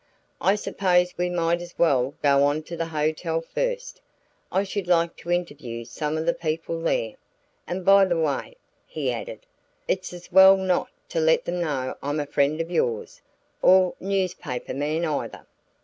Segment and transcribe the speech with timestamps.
[0.41, 4.01] "I suppose we might as well go on to the hotel first.
[4.51, 7.13] I should like to interview some of the people there.
[7.67, 9.45] And by the way," he added,
[9.87, 13.21] "it's as well not to let them know I'm a friend of yours
[13.61, 15.45] or a newspaper man either.